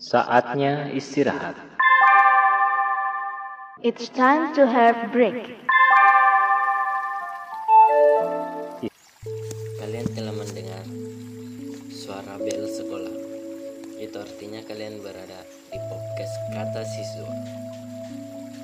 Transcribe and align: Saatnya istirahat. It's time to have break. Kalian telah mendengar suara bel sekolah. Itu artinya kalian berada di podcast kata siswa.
Saatnya 0.00 0.88
istirahat. 0.88 1.52
It's 3.84 4.08
time 4.08 4.56
to 4.56 4.64
have 4.64 5.12
break. 5.12 5.60
Kalian 9.76 10.06
telah 10.16 10.32
mendengar 10.32 10.80
suara 11.92 12.40
bel 12.40 12.64
sekolah. 12.72 13.16
Itu 14.00 14.16
artinya 14.16 14.64
kalian 14.64 15.04
berada 15.04 15.44
di 15.68 15.76
podcast 15.92 16.34
kata 16.56 16.82
siswa. 16.88 17.28